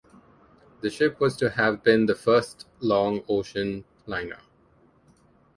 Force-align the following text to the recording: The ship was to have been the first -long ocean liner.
The 0.79 0.89
ship 0.89 1.19
was 1.19 1.35
to 1.37 1.51
have 1.51 1.83
been 1.83 2.07
the 2.07 2.15
first 2.15 2.65
-long 2.81 3.23
ocean 3.29 3.85
liner. 4.07 4.39